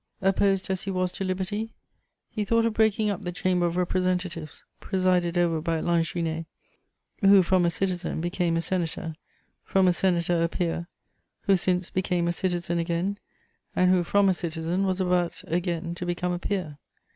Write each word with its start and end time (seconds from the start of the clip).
Opposed 0.19 0.71
as 0.71 0.81
he 0.81 0.89
was 0.89 1.11
to 1.11 1.23
liberty, 1.23 1.75
he 2.27 2.43
thought 2.43 2.65
of 2.65 2.73
breaking 2.73 3.11
up 3.11 3.23
the 3.23 3.31
Chamber 3.31 3.67
of 3.67 3.77
Representatives, 3.77 4.63
presided 4.79 5.37
over 5.37 5.61
by 5.61 5.79
Lanjuinais, 5.79 6.47
who 7.19 7.43
from 7.43 7.65
a 7.65 7.69
citizen 7.69 8.19
became 8.19 8.57
a 8.57 8.61
senator, 8.61 9.13
from 9.63 9.87
a 9.87 9.93
senator 9.93 10.41
a 10.41 10.49
peer, 10.49 10.87
who 11.43 11.55
since 11.55 11.91
became 11.91 12.27
a 12.27 12.33
citizen 12.33 12.79
again, 12.79 13.19
and 13.75 13.91
who 13.91 14.03
from 14.03 14.27
a 14.27 14.33
citizen 14.33 14.87
was 14.87 14.99
about 14.99 15.43
again 15.45 15.93
to 15.93 16.03
become 16.07 16.31
a 16.31 16.39
peer. 16.39 16.79